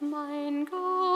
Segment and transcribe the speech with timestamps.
[0.00, 1.07] Mein Gott.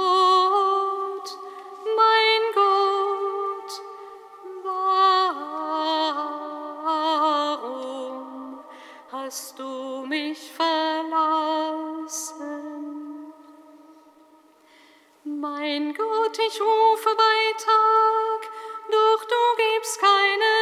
[15.72, 18.50] Mein Gott, ich rufe bei Tag,
[18.90, 20.54] doch du gibst keine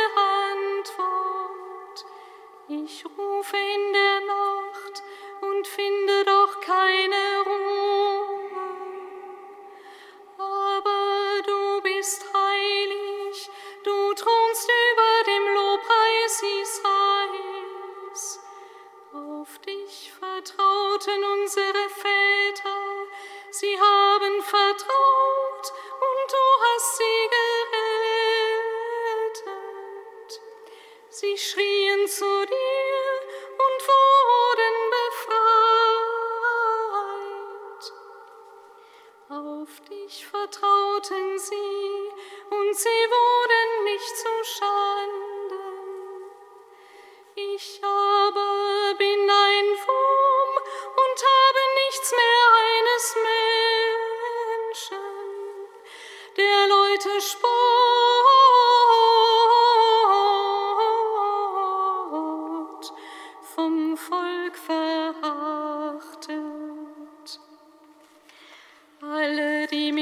[0.54, 2.06] Antwort.
[2.68, 5.02] Ich rufe in der Nacht
[5.40, 8.52] und finde doch keine Ruhe.
[10.38, 13.50] Aber du bist heilig,
[13.82, 18.40] du thronst über dem Lobpreis Israels.
[19.12, 23.06] Auf dich vertrauten unsere Väter,
[23.50, 24.99] sie haben vertraut.
[40.12, 42.10] Ich vertrauten sie,
[42.50, 44.79] und sie wurden nicht zu Schaden.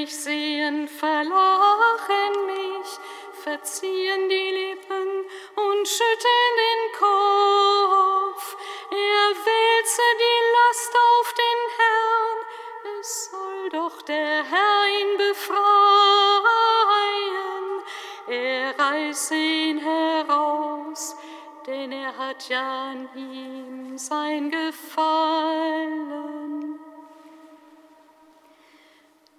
[0.08, 2.98] mich sehen, verlachen mich,
[3.44, 8.56] verziehen die Lippen und schütteln den Kopf.
[8.90, 12.38] Er wälze die Last auf den Herrn,
[13.00, 15.58] es soll doch der Herr ihn befreien.
[18.28, 21.16] Er reiße ihn heraus,
[21.66, 26.27] denn er hat ja an ihm sein Gefallen.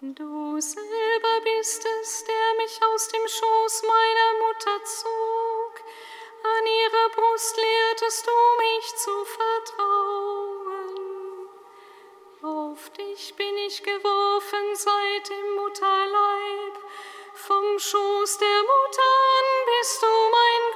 [0.02, 5.84] Du selber bist es, der mich aus dem Schoß meiner Mutter zog.
[6.42, 10.70] An ihrer Brust lehrtest du mich zu vertrauen.
[12.42, 16.80] Auf dich bin ich geworfen seit dem Mutterleib.
[17.34, 20.76] Vom Schoß der Mutter an bist du mein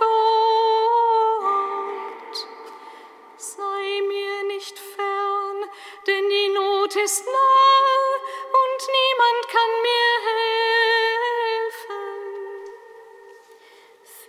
[2.20, 2.48] Gott.
[3.38, 5.64] Sei mir nicht fern,
[6.08, 8.03] denn die Not ist nahe
[8.88, 10.64] niemand kann mir helfen.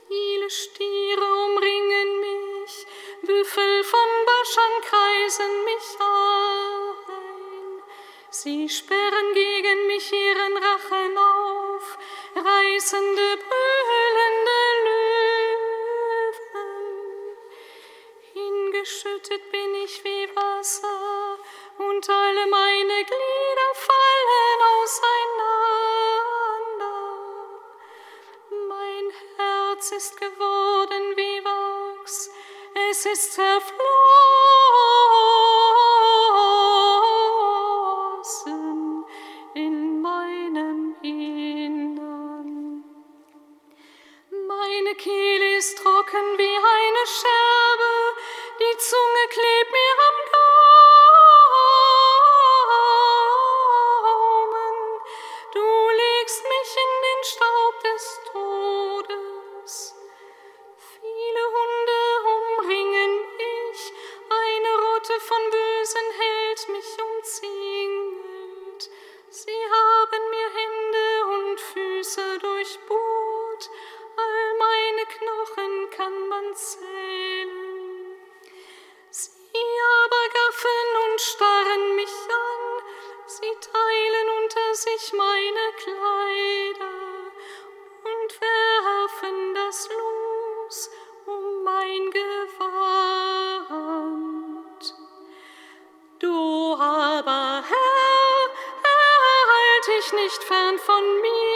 [0.08, 2.86] Viele Stiere umringen mich,
[3.22, 6.34] Büffel von Baschern kreisen mich ein.
[8.30, 11.98] Sie sperren gegen mich ihren Rachen auf,
[12.34, 15.14] reißende, brüllende Löwen.
[18.32, 21.38] Hingeschüttet bin ich wie Wasser
[21.78, 23.33] und alle meine Glieder.
[30.04, 32.30] ist geworden wie Wachs,
[32.90, 34.43] es ist zerflogen.
[69.36, 73.70] Sie haben mir Hände und Füße durchbohrt,
[74.16, 78.16] all meine Knochen kann man zählen.
[79.10, 82.82] Sie aber gaffen und starren mich an,
[83.26, 86.94] sie teilen unter sich meine Kleider
[88.04, 90.90] und werfen das los
[91.26, 92.63] um mein Gewand.
[100.22, 101.53] nicht fern von mir.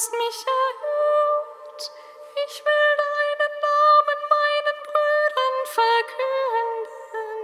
[0.00, 1.82] hast mich erhört.
[2.46, 7.40] Ich will deinen Namen meinen Brüdern verkünden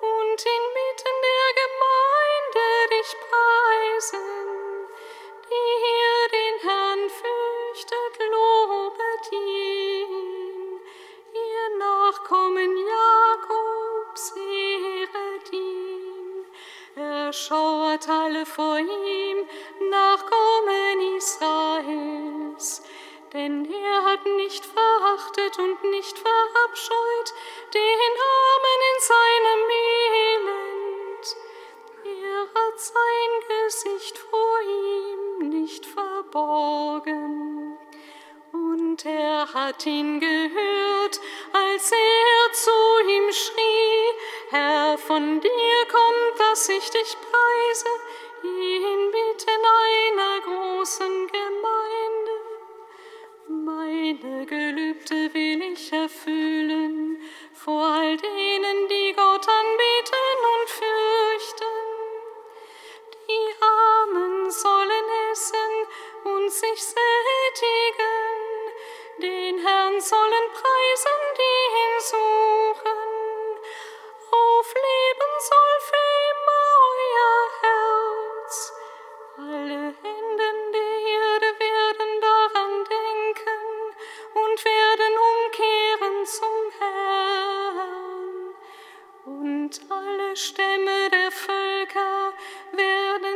[0.00, 4.39] und inmitten der Gemeinde dich preisen.
[17.30, 19.46] Er schauert alle vor ihm,
[19.88, 22.82] Nachkommen Israels.
[23.32, 27.32] Denn er hat nicht verachtet und nicht verabscheut
[27.72, 29.62] den Armen in seinem
[30.26, 31.36] Elend.
[32.04, 37.78] Er hat sein Gesicht vor ihm nicht verborgen.
[38.52, 41.20] Und er hat ihn gehört,
[41.52, 42.70] als er zu
[43.08, 47.86] ihm schrie, Herr, von dir kommt, dass ich dich preise,
[48.42, 52.34] inmitten einer großen Gemeinde.
[53.48, 57.18] Meine Gelübde will ich erfüllen
[57.52, 59.89] vor all denen, die Gott anbeten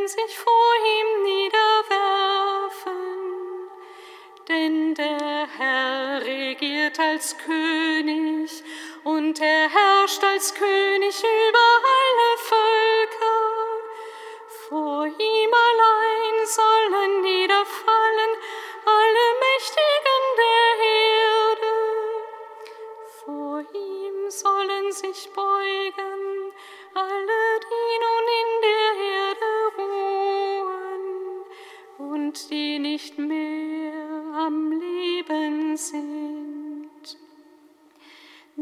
[0.09, 2.95] sich vor ihm niederwerfen.
[4.49, 8.63] Denn der Herr regiert als König
[9.05, 13.41] und er herrscht als König über alle Völker.
[14.69, 15.34] Vor ihm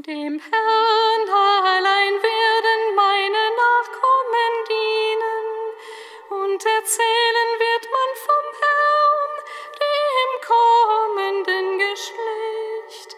[0.07, 1.29] Dem Herrn
[1.65, 5.47] allein werden meine Nachkommen dienen
[6.43, 9.33] und erzählen wird man vom Herrn,
[9.79, 13.17] dem kommenden Geschlecht,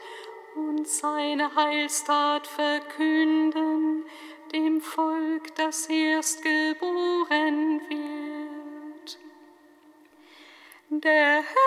[0.56, 4.04] und seine Heilstat verkünden
[4.52, 9.18] dem Volk, das erst geboren wird.
[10.90, 11.63] Der Herr